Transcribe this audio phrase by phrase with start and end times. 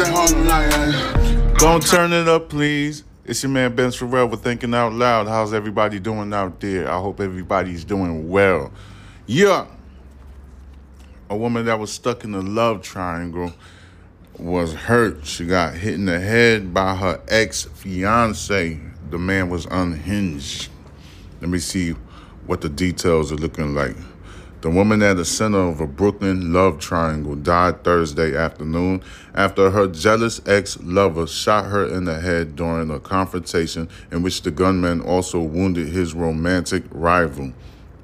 [0.00, 1.54] Harlem.
[1.58, 3.04] Don't turn it up, please.
[3.24, 5.28] It's your man Ben Farrell with Thinking Out Loud.
[5.28, 6.90] How's everybody doing out there?
[6.90, 8.72] I hope everybody's doing well.
[9.26, 9.66] Yeah.
[11.28, 13.52] A woman that was stuck in the love triangle
[14.38, 15.26] was hurt.
[15.26, 18.80] She got hit in the head by her ex fiance.
[19.10, 20.70] The man was unhinged.
[21.40, 21.90] Let me see
[22.46, 23.96] what the details are looking like.
[24.62, 29.02] The woman at the center of a Brooklyn love triangle died Thursday afternoon
[29.34, 34.42] after her jealous ex lover shot her in the head during a confrontation in which
[34.42, 37.52] the gunman also wounded his romantic rival.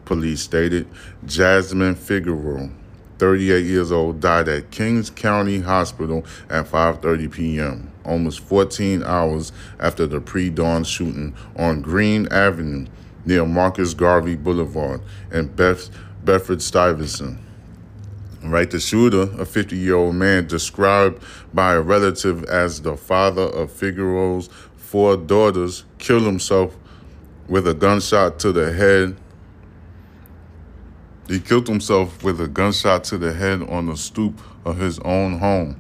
[0.05, 0.89] Police stated
[1.25, 2.71] Jasmine Figueroa,
[3.19, 10.09] 38 years old, died at Kings County Hospital at 5:30 p.m., almost 14 hours after
[10.09, 12.87] the pre-dawn shooting on Greene Avenue
[13.25, 15.91] near Marcus Garvey Boulevard and Beth
[16.25, 17.39] Bedford Stuyvesant.
[18.43, 21.23] Right, the shooter, a 50 year old man described
[21.53, 26.77] by a relative as the father of Figueroa's four daughters, killed himself
[27.49, 29.16] with a gunshot to the head.
[31.27, 35.41] He killed himself with a gunshot to the head on the stoop of his own
[35.41, 35.79] home.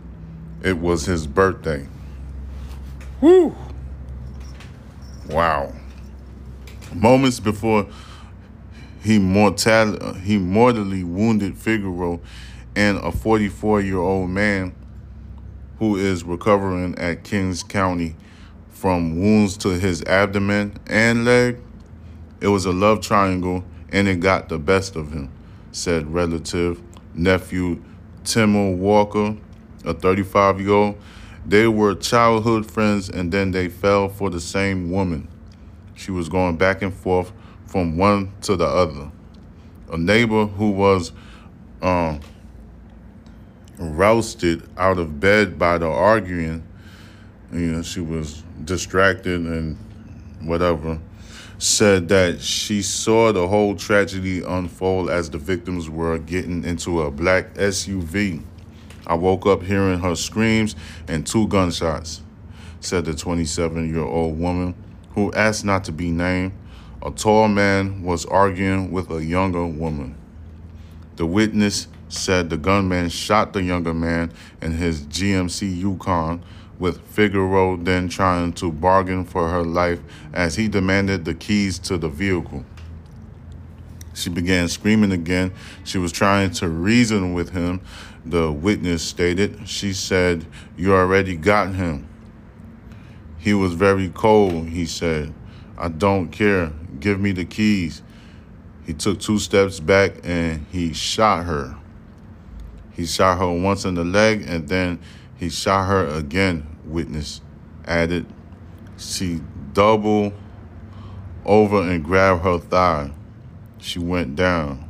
[0.62, 1.86] It was his birthday.
[3.20, 3.54] Whew.
[5.28, 5.72] Wow.
[6.92, 7.86] Moments before
[9.02, 12.18] he, mortal, he mortally wounded Figueroa
[12.74, 14.74] and a 44 year old man
[15.78, 18.16] who is recovering at Kings County
[18.68, 21.58] from wounds to his abdomen and leg.
[22.40, 25.30] It was a love triangle and it got the best of him,
[25.72, 26.80] said relative
[27.14, 27.82] nephew
[28.24, 29.36] Timur Walker,
[29.84, 30.98] a 35 year old.
[31.46, 35.28] They were childhood friends and then they fell for the same woman.
[35.94, 37.32] She was going back and forth
[37.68, 39.10] from one to the other.
[39.92, 41.12] A neighbor who was
[41.82, 42.20] um,
[43.78, 46.66] rousted out of bed by the arguing,
[47.52, 49.76] you know, she was distracted and
[50.40, 50.98] whatever,
[51.58, 57.10] said that she saw the whole tragedy unfold as the victims were getting into a
[57.10, 58.42] black SUV.
[59.06, 60.74] I woke up hearing her screams
[61.06, 62.22] and two gunshots,
[62.80, 64.74] said the 27 year old woman
[65.10, 66.52] who asked not to be named
[67.02, 70.16] a tall man was arguing with a younger woman.
[71.16, 76.42] The witness said the gunman shot the younger man in his GMC Yukon,
[76.78, 80.00] with Figueroa then trying to bargain for her life
[80.32, 82.64] as he demanded the keys to the vehicle.
[84.14, 85.52] She began screaming again.
[85.84, 87.80] She was trying to reason with him,
[88.24, 89.68] the witness stated.
[89.68, 90.44] She said,
[90.76, 92.08] You already got him.
[93.38, 95.32] He was very cold, he said.
[95.76, 96.72] I don't care.
[97.00, 98.02] Give me the keys.
[98.84, 101.76] He took two steps back and he shot her.
[102.92, 104.98] He shot her once in the leg and then
[105.36, 107.40] he shot her again, witness
[107.86, 108.26] added.
[108.96, 109.40] She
[109.72, 110.32] doubled
[111.44, 113.12] over and grabbed her thigh.
[113.78, 114.88] She went down.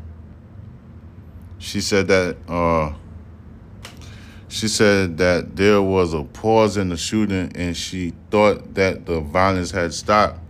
[1.58, 2.94] She said that uh,
[4.48, 9.20] she said that there was a pause in the shooting and she thought that the
[9.20, 10.40] violence had stopped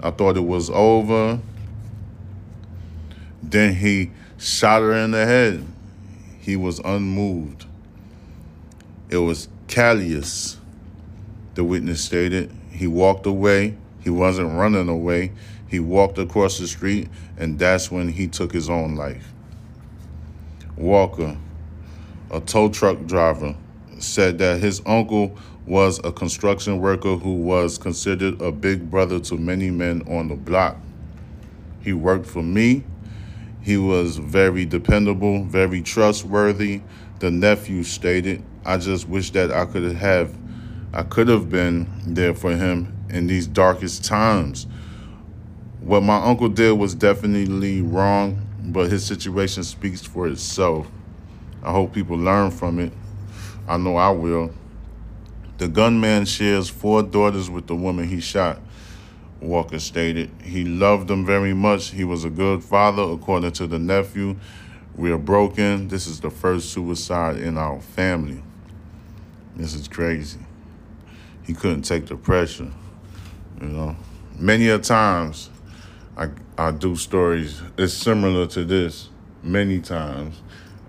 [0.00, 1.40] I thought it was over.
[3.42, 5.64] Then he shot her in the head.
[6.40, 7.64] He was unmoved.
[9.08, 10.58] It was callous,
[11.54, 12.52] the witness stated.
[12.70, 13.76] He walked away.
[14.02, 15.32] He wasn't running away.
[15.68, 19.32] He walked across the street, and that's when he took his own life.
[20.76, 21.36] Walker,
[22.30, 23.56] a tow truck driver,
[23.98, 29.36] said that his uncle was a construction worker who was considered a big brother to
[29.36, 30.76] many men on the block.
[31.82, 32.84] He worked for me.
[33.62, 36.82] He was very dependable, very trustworthy.
[37.18, 40.36] The nephew stated, I just wish that I could have
[40.92, 44.66] I could have been there for him in these darkest times.
[45.80, 50.88] What my uncle did was definitely wrong, but his situation speaks for itself.
[51.62, 52.92] I hope people learn from it.
[53.68, 54.54] I know I will.
[55.58, 58.60] The gunman shares four daughters with the woman he shot.
[59.40, 60.30] Walker stated.
[60.42, 61.90] He loved them very much.
[61.90, 64.36] He was a good father, according to the nephew.
[64.94, 65.88] We are broken.
[65.88, 68.42] This is the first suicide in our family.
[69.56, 70.40] This is crazy.
[71.42, 72.70] He couldn't take the pressure.
[73.60, 73.96] You know,
[74.38, 75.50] many a times
[76.16, 77.62] I I do stories.
[77.76, 79.10] It's similar to this
[79.42, 80.40] many times,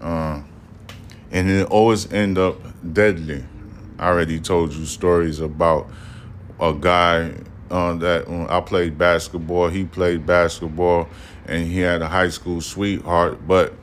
[0.01, 0.41] uh,
[1.31, 2.55] and it always end up
[2.93, 3.43] deadly.
[3.99, 5.89] I already told you stories about
[6.59, 7.33] a guy
[7.69, 9.69] uh, that when I played basketball.
[9.69, 11.09] He played basketball,
[11.45, 13.73] and he had a high school sweetheart, but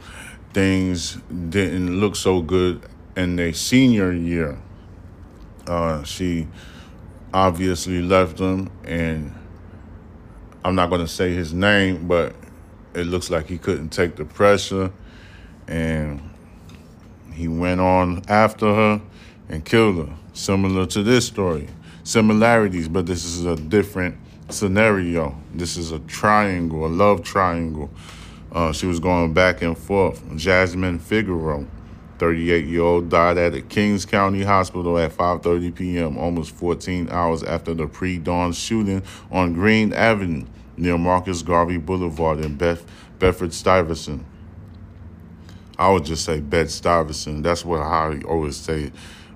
[0.53, 1.19] things
[1.49, 2.83] didn't look so good
[3.17, 4.59] in their senior year.
[5.67, 6.47] Uh, she
[7.33, 9.35] obviously left him, and
[10.65, 12.35] I'm not going to say his name, but
[12.95, 14.93] it looks like he couldn't take the pressure,
[15.67, 16.31] and
[17.33, 19.03] he went on after her
[19.49, 20.15] and killed her.
[20.33, 21.69] Similar to this story,
[22.03, 24.17] similarities, but this is a different
[24.51, 25.37] scenario.
[25.55, 27.91] This is a triangle, a love triangle.
[28.53, 30.23] Uh, she was going back and forth.
[30.37, 31.67] Jasmine Figueroa
[32.19, 37.87] 38-year-old died at a Kings County Hospital at 5:30 p.m., almost 14 hours after the
[37.87, 40.47] pre-dawn shooting on Greene Avenue
[40.77, 42.85] near Marcus Garvey Boulevard in Beth-
[43.19, 44.25] Bedford Stuyvesant.
[45.77, 47.43] I would just say Bed Stuyvesant.
[47.43, 48.93] That's what I always say.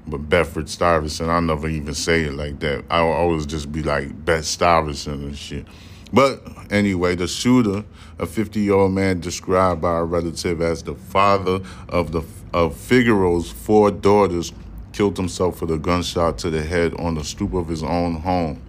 [0.08, 2.84] But Bedford Stuyvesant, I never even say it like that.
[2.88, 5.66] I always just be like Bed Stuyvesant and shit.
[6.12, 7.84] But anyway, the shooter,
[8.18, 12.22] a 50 year old man described by a relative as the father of the
[12.54, 14.54] of Figueroa's four daughters,
[14.94, 18.62] killed himself with a gunshot to the head on the stoop of his own home.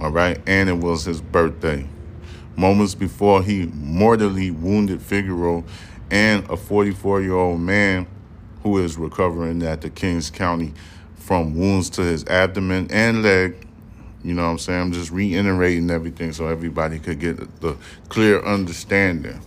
[0.00, 1.86] All right, and it was his birthday.
[2.56, 5.62] Moments before he mortally wounded Figueroa
[6.10, 8.06] and a 44 year old man
[8.68, 10.74] who is recovering at the Kings County
[11.16, 13.56] from wounds to his abdomen and leg
[14.24, 14.80] you know what I'm saying?
[14.80, 17.76] I'm just reiterating everything so everybody could get the
[18.08, 19.40] clear understanding.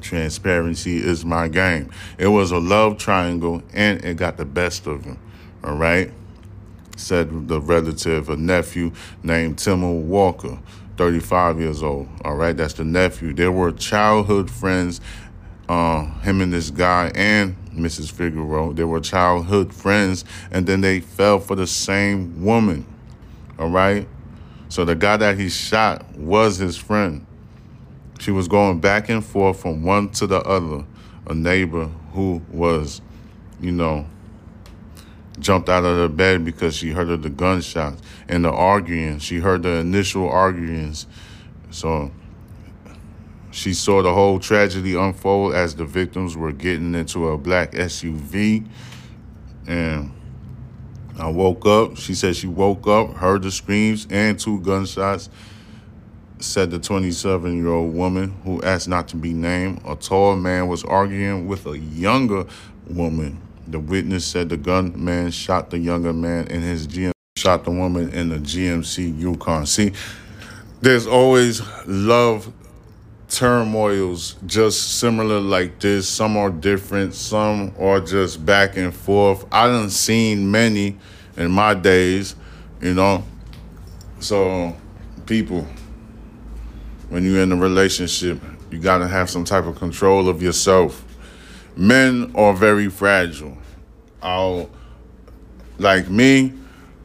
[0.00, 1.90] Transparency is my game.
[2.18, 5.18] It was a love triangle and it got the best of him.
[5.64, 6.12] All right?
[6.96, 8.92] Said the relative, a nephew
[9.22, 10.58] named Timmo Walker,
[10.96, 12.08] 35 years old.
[12.24, 12.56] All right?
[12.56, 13.32] That's the nephew.
[13.32, 15.00] They were childhood friends.
[15.68, 18.10] Uh, him and this guy and Mrs.
[18.10, 22.86] Figueroa, they were childhood friends, and then they fell for the same woman.
[23.58, 24.08] All right.
[24.68, 27.26] So the guy that he shot was his friend.
[28.18, 30.84] She was going back and forth from one to the other.
[31.26, 33.00] A neighbor who was,
[33.60, 34.06] you know,
[35.38, 39.18] jumped out of the bed because she heard of the gunshots and the arguing.
[39.18, 41.06] She heard the initial arguings.
[41.70, 42.10] So
[43.50, 48.66] she saw the whole tragedy unfold as the victims were getting into a black SUV
[49.66, 50.12] and
[51.18, 51.96] I woke up.
[51.96, 55.28] She said she woke up, heard the screams and two gunshots.
[56.40, 59.80] Said the 27 year old woman who asked not to be named.
[59.84, 62.46] A tall man was arguing with a younger
[62.88, 63.40] woman.
[63.66, 68.10] The witness said the gunman shot the younger man in his GM, shot the woman
[68.10, 69.66] in the GMC Yukon.
[69.66, 69.92] See,
[70.80, 72.52] there's always love
[73.28, 76.08] turmoils just similar like this.
[76.08, 79.46] Some are different, some are just back and forth.
[79.52, 80.96] I done seen many
[81.36, 82.34] in my days,
[82.80, 83.24] you know.
[84.20, 84.76] So
[85.26, 85.66] people,
[87.08, 88.40] when you're in a relationship,
[88.70, 91.04] you gotta have some type of control of yourself.
[91.76, 93.56] Men are very fragile.
[94.20, 94.68] I'll
[95.78, 96.54] like me,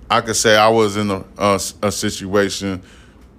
[0.09, 2.81] I could say I was in a, a, a situation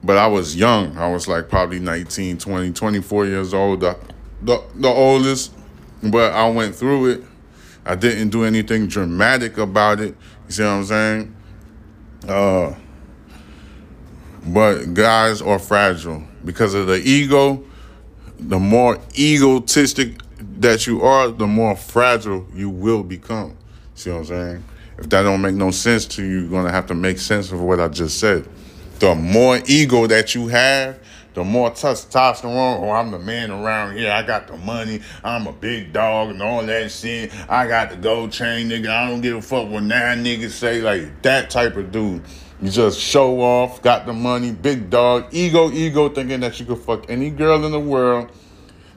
[0.05, 0.97] but I was young.
[0.99, 3.99] I was like probably 19, 20, 24 years old, the,
[4.43, 5.55] the, the oldest.
[6.03, 7.25] But I went through it.
[7.87, 10.15] I didn't do anything dramatic about it.
[10.47, 11.37] You see what I'm saying?
[12.29, 12.75] Uh,
[14.47, 17.65] but guys are fragile because of the ego.
[18.39, 20.21] The more egotistic
[20.59, 23.57] that you are, the more fragile you will become.
[23.95, 24.65] See what I'm saying?
[24.99, 27.61] If that don't make no sense to you, you're gonna have to make sense of
[27.63, 28.47] what I just said
[28.99, 30.99] the more ego that you have,
[31.35, 32.81] the more testosterone.
[32.81, 34.11] Oh, I'm the man around here.
[34.11, 35.01] I got the money.
[35.25, 37.33] I'm a big dog and all that shit.
[37.51, 38.89] I got the gold chain, nigga.
[38.89, 40.81] I don't give a fuck what nine niggas say.
[40.81, 42.23] Like that type of dude.
[42.63, 46.79] You just show off, got the money, big dog, ego, ego, thinking that you could
[46.79, 48.31] fuck any girl in the world.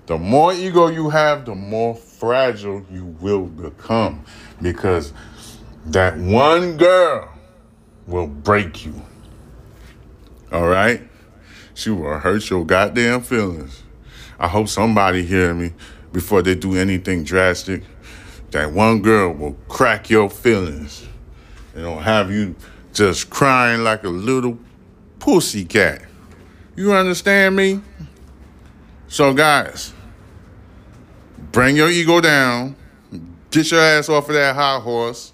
[0.06, 4.24] The more ego you have, the more fragile you will become
[4.62, 5.12] because
[5.88, 7.34] that one girl
[8.06, 8.94] will break you.
[10.52, 11.02] All right?
[11.74, 13.84] She will hurt your goddamn feelings.
[14.40, 15.74] I hope somebody hear me
[16.12, 17.84] before they do anything drastic.
[18.52, 21.06] That one girl will crack your feelings.
[21.76, 22.56] and don't have you
[22.94, 24.58] just crying like a little
[25.20, 26.02] pussy cat.
[26.76, 27.82] You understand me?
[29.08, 29.94] So, guys,
[31.52, 32.76] bring your ego down,
[33.52, 35.34] get your ass off of that high horse,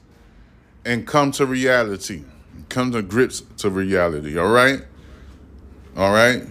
[0.86, 2.24] and come to reality.
[2.70, 4.84] Come to grips to reality, all right?
[5.96, 6.44] All right.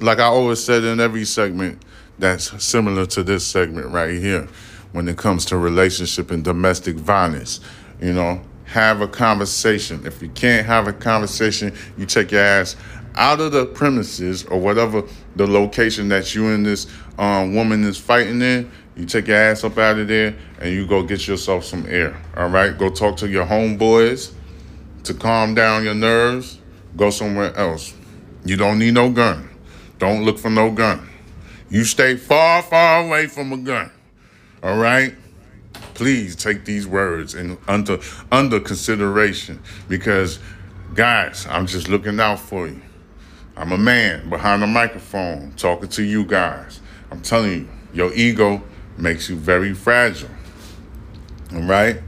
[0.00, 1.82] Like I always said in every segment
[2.20, 4.46] that's similar to this segment right here
[4.92, 7.60] when it comes to relationship and domestic violence.
[8.00, 10.06] You know, have a conversation.
[10.06, 12.76] If you can't have a conversation, you take your ass
[13.16, 15.02] out of the premises or whatever
[15.34, 16.86] the location that you and this
[17.18, 18.70] um, woman is fighting in.
[18.96, 22.16] You take your ass up out of there and you go get yourself some air.
[22.36, 22.76] All right?
[22.78, 24.32] Go talk to your homeboys
[25.04, 26.60] to calm down your nerves.
[26.96, 27.94] Go somewhere else.
[28.44, 29.48] You don't need no gun.
[29.98, 31.08] Don't look for no gun.
[31.68, 33.90] You stay far, far away from a gun.
[34.62, 35.14] All right?
[35.94, 37.98] Please take these words and under
[38.32, 40.38] under consideration because
[40.94, 42.80] guys, I'm just looking out for you.
[43.56, 46.80] I'm a man behind a microphone talking to you guys.
[47.10, 48.62] I'm telling you, your ego
[48.96, 50.30] makes you very fragile.
[51.54, 52.00] All right?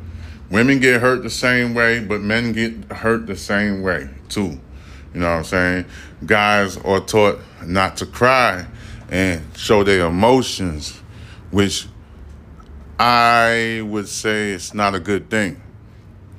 [0.51, 4.61] Women get hurt the same way, but men get hurt the same way too.
[5.15, 5.85] You know what I'm saying?
[6.25, 8.67] Guys are taught not to cry
[9.11, 10.99] and show their emotions,
[11.51, 11.87] which
[12.99, 15.61] I would say it's not a good thing.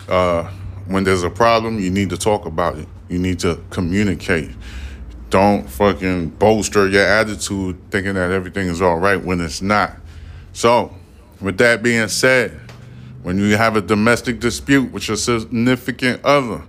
[0.08, 0.50] Uh,
[0.88, 2.88] when there's a problem, you need to talk about it.
[3.10, 4.52] You need to communicate.
[5.30, 9.94] Don't fucking bolster your attitude thinking that everything is all right when it's not.
[10.52, 10.96] So,
[11.42, 12.60] with that being said,
[13.24, 16.64] when you have a domestic dispute with your significant other,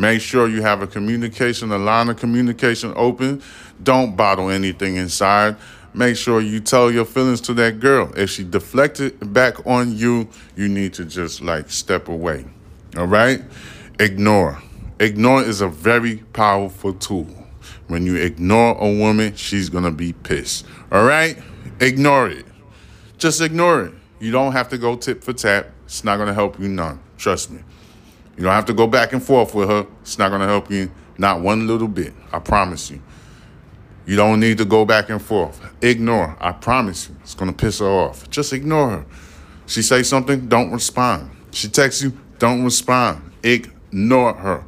[0.00, 3.42] make sure you have a communication, a line of communication open.
[3.82, 5.56] Don't bottle anything inside.
[5.92, 8.10] Make sure you tell your feelings to that girl.
[8.16, 12.46] If she deflected back on you, you need to just like step away.
[12.96, 13.42] All right?
[13.98, 14.62] Ignore.
[15.00, 17.28] Ignore is a very powerful tool.
[17.88, 20.64] When you ignore a woman, she's going to be pissed.
[20.90, 21.36] All right?
[21.80, 22.46] Ignore it.
[23.18, 23.94] Just ignore it.
[24.18, 25.66] You don't have to go tip for tap.
[25.84, 27.00] It's not going to help you none.
[27.18, 27.60] Trust me.
[28.36, 29.86] You don't have to go back and forth with her.
[30.02, 32.14] It's not going to help you not one little bit.
[32.32, 33.02] I promise you.
[34.06, 35.60] You don't need to go back and forth.
[35.82, 36.36] Ignore.
[36.40, 37.16] I promise you.
[37.22, 38.28] It's going to piss her off.
[38.30, 39.06] Just ignore her.
[39.66, 41.30] She say something, don't respond.
[41.52, 43.30] She texts you, don't respond.
[43.42, 44.64] Ignore her.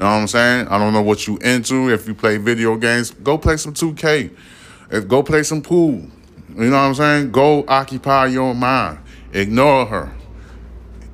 [0.00, 0.68] You know what I'm saying?
[0.68, 1.90] I don't know what you into.
[1.90, 4.34] If you play video games, go play some 2K.
[4.90, 6.02] If go play some pool.
[6.48, 7.30] You know what I'm saying?
[7.30, 8.98] Go occupy your mind.
[9.32, 10.12] Ignore her.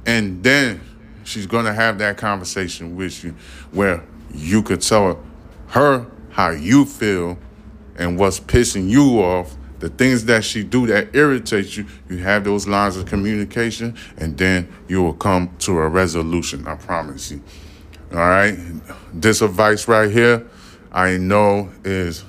[0.07, 0.81] And then
[1.26, 3.35] she's gonna have that conversation with you
[3.73, 4.02] where
[4.35, 5.23] you could tell
[5.68, 7.38] her how you feel
[7.97, 12.45] and what's pissing you off the things that she do that irritates you, you have
[12.45, 16.66] those lines of communication, and then you will come to a resolution.
[16.66, 17.42] I promise you.
[18.12, 18.56] All right.
[19.12, 20.49] This advice right here,
[20.92, 22.25] I know is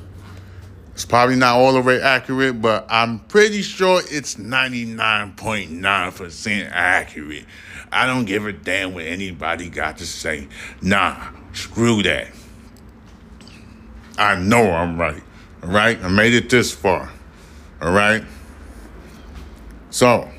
[0.94, 7.46] it's probably not all the way accurate, but I'm pretty sure it's 99.9% accurate.
[7.92, 10.48] I don't give a damn what anybody got to say.
[10.82, 12.28] Nah, screw that.
[14.18, 15.24] I know I'm right.
[15.64, 16.02] All right.
[16.04, 17.12] I made it this far.
[17.82, 18.24] All right.
[19.90, 20.30] So,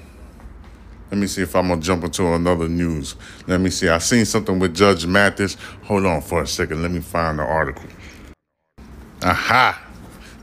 [1.10, 3.16] let me see if I'm gonna jump into another news.
[3.46, 3.88] Let me see.
[3.88, 5.56] I seen something with Judge Mathis.
[5.84, 6.82] Hold on for a second.
[6.82, 7.88] Let me find the article.
[9.22, 9.84] Aha!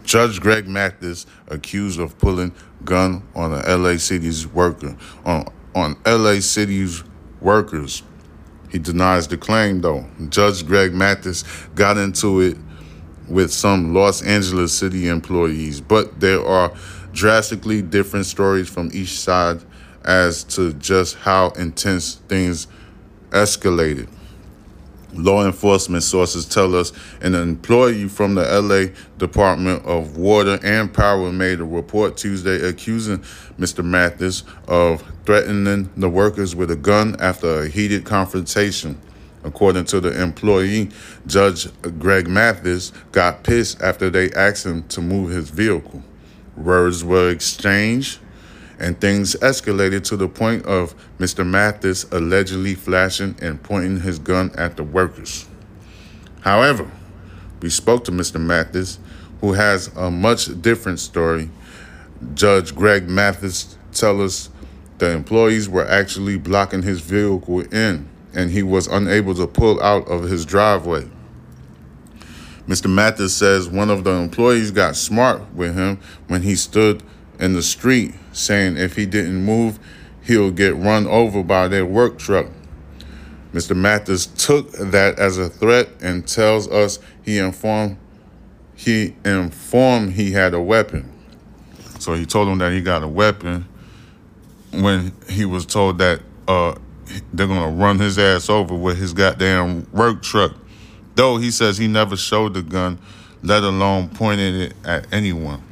[0.03, 2.51] Judge Greg Mathis accused of pulling
[2.83, 7.03] gun on a LA City's worker on on LA City's
[7.41, 8.01] workers.
[8.71, 10.05] He denies the claim though.
[10.29, 11.43] Judge Greg Mathis
[11.75, 12.57] got into it
[13.27, 16.71] with some Los Angeles City employees, but there are
[17.11, 19.61] drastically different stories from each side
[20.03, 22.67] as to just how intense things
[23.29, 24.07] escalated.
[25.17, 26.91] Law enforcement sources tell us
[27.21, 33.19] an employee from the LA Department of Water and Power made a report Tuesday accusing
[33.57, 33.83] Mr.
[33.83, 38.99] Mathis of threatening the workers with a gun after a heated confrontation.
[39.45, 40.89] According to the employee,
[41.27, 41.67] Judge
[41.99, 46.03] Greg Mathis got pissed after they asked him to move his vehicle.
[46.57, 48.19] Words were exchanged
[48.79, 51.45] and things escalated to the point of Mr.
[51.45, 55.47] Mathis allegedly flashing and pointing his gun at the workers.
[56.41, 56.89] However,
[57.61, 58.39] we spoke to Mr.
[58.39, 58.99] Mathis,
[59.41, 61.49] who has a much different story.
[62.33, 64.49] Judge Greg Mathis tell us
[64.97, 70.07] the employees were actually blocking his vehicle in and he was unable to pull out
[70.07, 71.07] of his driveway.
[72.67, 72.89] Mr.
[72.89, 77.03] Mathis says one of the employees got smart with him when he stood
[77.39, 79.79] in the street, saying if he didn't move,
[80.23, 82.47] he'll get run over by their work truck.
[83.53, 83.75] Mr.
[83.75, 87.97] Mathis took that as a threat and tells us he informed
[88.75, 91.09] he informed he had a weapon.
[91.99, 93.65] So he told him that he got a weapon
[94.71, 96.75] when he was told that uh,
[97.31, 100.53] they're gonna run his ass over with his goddamn work truck.
[101.15, 102.99] Though he says he never showed the gun,
[103.41, 105.63] let alone pointed it at anyone.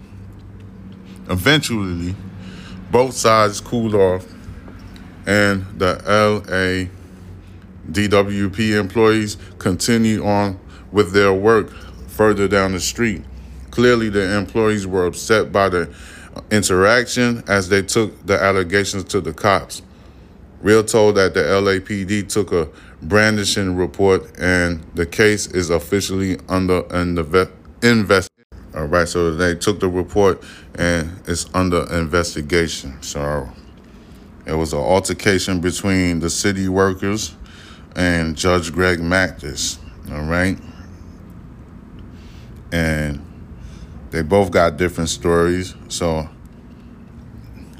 [1.30, 2.16] Eventually,
[2.92, 4.26] both sides cooled off,
[5.26, 6.90] and the LA
[7.92, 10.60] DWP employees continued on
[10.92, 11.72] with their work
[12.08, 13.24] further down the street.
[13.72, 15.94] Clearly, the employees were upset by the
[16.52, 19.82] interaction as they took the allegations to the cops.
[20.62, 22.70] Real told that the LAPD took a
[23.02, 27.18] brandishing report and the case is officially under an
[27.82, 28.33] invest.
[28.76, 30.44] All right, so they took the report
[30.76, 33.02] and it's under investigation.
[33.02, 33.50] So
[34.48, 37.36] it was an altercation between the city workers
[37.96, 39.78] and Judge Greg Mathis.
[40.12, 40.58] All right.
[42.72, 43.24] And
[44.10, 45.76] they both got different stories.
[45.90, 46.28] So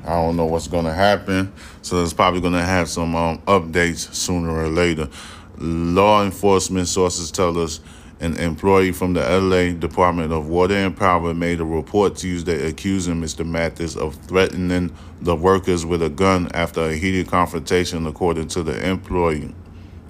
[0.06, 1.52] I don't know what's going to happen.
[1.82, 5.10] So it's probably going to have some um, updates sooner or later.
[5.58, 7.80] Law enforcement sources tell us
[8.24, 13.16] an employee from the LA Department of Water and Power made a report Tuesday accusing
[13.16, 13.46] Mr.
[13.46, 18.90] Mathis of threatening the workers with a gun after a heated confrontation, according to the
[18.90, 19.54] employee.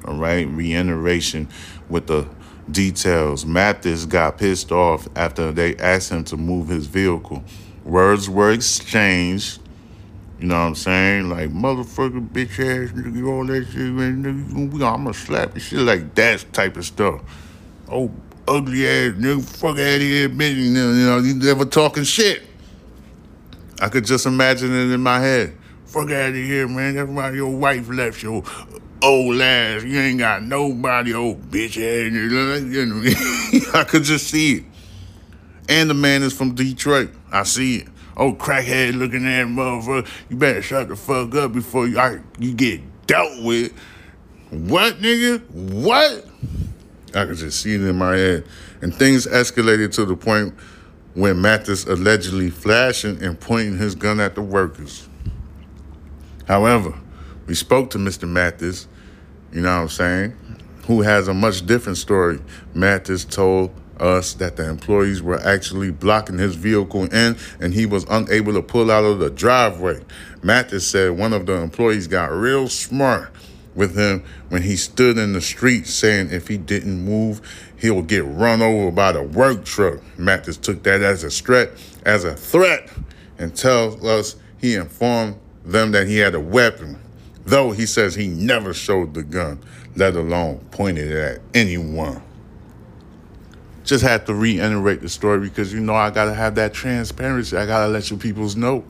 [0.06, 1.48] All right, reiteration
[1.90, 2.28] with the
[2.70, 3.48] details.
[3.48, 7.44] Mathis got pissed off after they asked him to move his vehicle.
[7.84, 9.60] Words were exchanged.
[10.40, 11.30] You know what I'm saying?
[11.30, 14.24] Like, motherfucker, bitch ass nigga, all that shit, man.
[14.24, 17.22] Nigga, I'm gonna slap you, shit like that type of stuff.
[17.96, 18.12] Oh,
[18.48, 20.56] ugly ass nigga, fuck out of here, bitch.
[20.56, 22.42] You know, you never talking shit.
[23.80, 25.56] I could just imagine it in my head.
[25.86, 26.96] Fuck out of here, man.
[26.96, 28.42] That's why your wife left your
[29.04, 29.84] old ass.
[29.84, 33.70] You ain't got nobody, old bitch ass.
[33.76, 34.64] I could just see it.
[35.70, 37.12] And the man is from Detroit.
[37.32, 37.88] I see it.
[38.18, 40.10] Oh, crackhead looking at motherfucker.
[40.30, 43.72] You better shut the fuck up before you, I, you get dealt with.
[44.50, 45.48] What, nigga?
[45.52, 46.26] What?
[47.16, 48.46] I could just see it in my head.
[48.82, 50.54] And things escalated to the point
[51.14, 55.08] when Mathis allegedly flashing and pointing his gun at the workers.
[56.48, 56.94] However,
[57.46, 58.28] we spoke to Mr.
[58.28, 58.88] Mathis
[59.54, 60.34] you know what I'm saying,
[60.88, 62.40] who has a much different story.
[62.74, 68.04] Mathis told us that the employees were actually blocking his vehicle in and he was
[68.10, 70.02] unable to pull out of the driveway.
[70.42, 73.32] Mathis said one of the employees got real smart
[73.76, 77.42] with him when he stood in the street saying if he didn't move,
[77.78, 80.00] he'll get run over by the work truck.
[80.18, 81.72] Mathis took that as a threat,
[82.06, 82.90] as a threat,
[83.38, 87.00] and tells us he informed them that he had a weapon
[87.46, 89.60] though he says he never showed the gun,
[89.96, 92.22] let alone pointed it at anyone.
[93.84, 97.58] Just had to reiterate the story because you know I gotta have that transparency.
[97.58, 98.86] I gotta let you peoples know.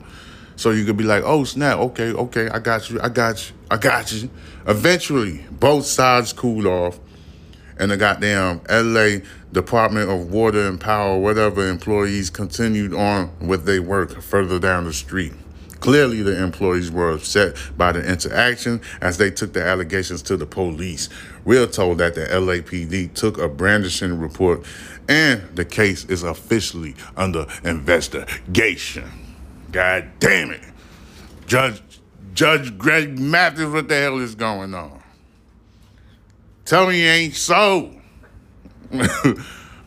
[0.56, 3.56] So you could be like, oh snap, okay, okay, I got you, I got you,
[3.70, 4.30] I got you.
[4.66, 6.98] Eventually, both sides cooled off,
[7.78, 13.82] and the goddamn LA Department of Water and Power, whatever employees continued on with their
[13.82, 15.32] work further down the street.
[15.80, 20.46] Clearly, the employees were upset by the interaction as they took the allegations to the
[20.46, 21.10] police.
[21.44, 24.64] We're told that the LAPD took a brandishing report
[25.08, 29.10] and the case is officially under investigation.
[29.74, 30.62] God damn it.
[31.46, 31.82] Judge
[32.32, 35.02] Judge Greg Mathis, what the hell is going on?
[36.64, 37.92] Tell me you ain't so.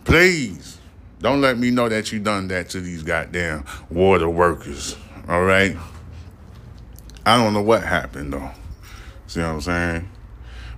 [0.04, 0.80] Please,
[1.22, 4.98] don't let me know that you done that to these goddamn water workers.
[5.30, 5.78] All right.
[7.26, 8.52] I don't know what happened though.
[9.28, 10.10] See what I'm saying?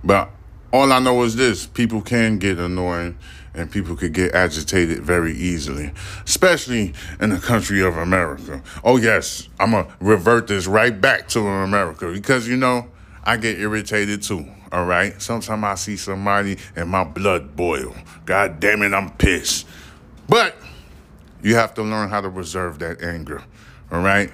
[0.04, 0.30] But
[0.72, 3.18] all I know is this people can get annoying
[3.54, 5.92] and people could get agitated very easily,
[6.24, 8.62] especially in the country of America.
[8.84, 12.88] Oh, yes, I'm going to revert this right back to America because, you know,
[13.24, 14.46] I get irritated too.
[14.72, 15.20] All right.
[15.20, 17.94] Sometimes I see somebody and my blood boil.
[18.24, 19.66] God damn it, I'm pissed.
[20.28, 20.54] But
[21.42, 23.42] you have to learn how to reserve that anger.
[23.90, 24.30] All right.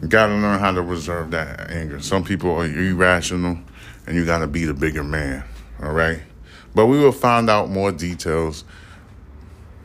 [0.00, 2.00] You gotta learn how to reserve that anger.
[2.00, 3.58] Some people are irrational,
[4.06, 5.44] and you gotta be the bigger man.
[5.80, 6.22] All right.
[6.74, 8.64] But we will find out more details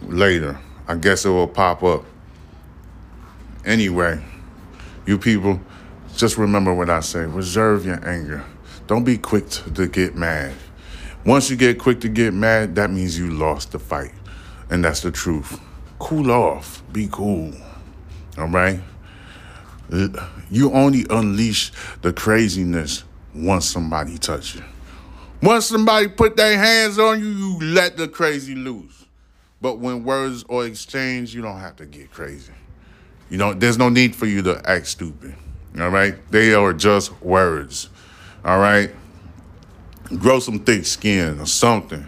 [0.01, 0.59] later.
[0.87, 2.05] I guess it will pop up.
[3.65, 4.23] Anyway,
[5.05, 5.59] you people,
[6.15, 8.43] just remember what I say reserve your anger.
[8.87, 10.53] Don't be quick to get mad.
[11.25, 14.13] Once you get quick to get mad, that means you lost the fight.
[14.69, 15.59] And that's the truth.
[15.99, 16.81] Cool off.
[16.93, 17.53] Be cool.
[18.37, 18.79] All right?
[20.49, 21.71] You only unleash
[22.01, 23.03] the craziness
[23.35, 24.63] once somebody touches you.
[25.41, 29.05] Once somebody put their hands on you, you let the crazy loose.
[29.61, 32.53] But when words are exchanged, you don't have to get crazy.
[33.29, 35.35] You know, there's no need for you to act stupid.
[35.79, 36.15] All right?
[36.31, 37.89] They are just words.
[38.43, 38.91] All right?
[40.17, 42.07] Grow some thick skin or something.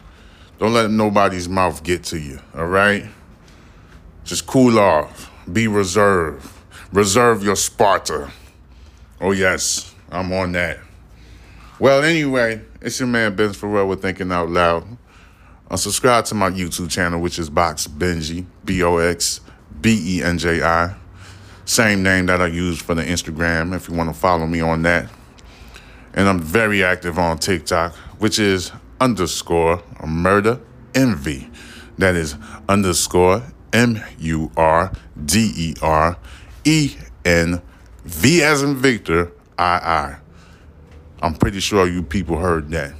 [0.58, 2.40] Don't let nobody's mouth get to you.
[2.56, 3.06] All right?
[4.24, 5.32] Just cool off.
[5.52, 6.48] Be reserved.
[6.92, 8.32] Reserve your Sparta.
[9.22, 10.80] Oh, yes, I'm on that.
[11.80, 14.98] Well, anyway, it's your man Ben Farrell with Thinking Out Loud.
[15.72, 19.40] Uh, subscribe to my YouTube channel, which is Box Benji, B O X
[19.80, 20.94] B E N J I.
[21.64, 24.82] Same name that I use for the Instagram if you want to follow me on
[24.82, 25.10] that.
[26.14, 30.60] And I'm very active on TikTok, which is underscore murder
[30.94, 31.50] envy.
[31.98, 32.36] That is
[32.68, 34.92] underscore M U R
[35.26, 36.18] D E R
[36.66, 37.62] E N
[38.04, 40.29] V as in Victor I I.
[41.22, 42.94] I'm pretty sure you people heard that.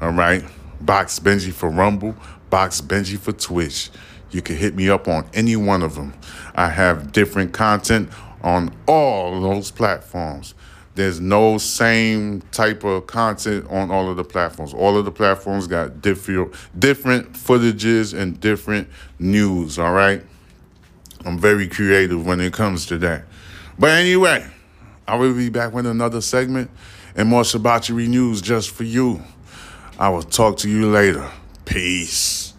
[0.00, 0.44] All right.
[0.80, 2.14] Box Benji for Rumble,
[2.50, 3.90] Box Benji for Twitch.
[4.30, 6.12] You can hit me up on any one of them.
[6.54, 8.10] I have different content
[8.42, 10.54] on all those platforms.
[10.94, 14.72] There's no same type of content on all of the platforms.
[14.74, 18.88] All of the platforms got different different footages and different
[19.18, 20.22] news, all right?
[21.24, 23.24] I'm very creative when it comes to that.
[23.78, 24.46] But anyway,
[25.06, 26.70] I will be back with another segment
[27.16, 29.22] and more Shabatchery news just for you.
[29.98, 31.28] I will talk to you later.
[31.64, 32.52] Peace.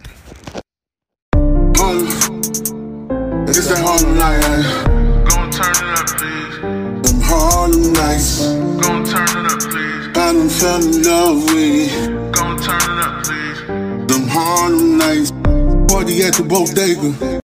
[3.48, 4.44] It's that Harlem night.
[4.44, 4.84] Eh?
[5.24, 6.56] Gon' turn it up, please.
[7.10, 8.46] Them Harlem nights.
[8.82, 10.08] Gon' turn it up, please.
[10.08, 12.32] I done fell in love with it.
[12.32, 13.60] Gon' turn it up, please.
[14.12, 15.30] Them Harlem nights.
[15.90, 17.47] Party at the bodega.